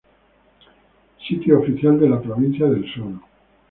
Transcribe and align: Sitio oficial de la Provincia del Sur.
Sitio 1.27 1.59
oficial 1.59 1.99
de 1.99 2.09
la 2.09 2.19
Provincia 2.19 2.65
del 2.65 2.91
Sur. 2.91 3.11